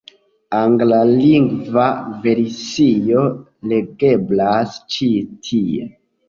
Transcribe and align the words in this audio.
Anglalingva 0.59 1.83
versio 2.23 3.21
legeblas 3.75 4.81
ĉi 4.97 5.13
tie. 5.47 5.87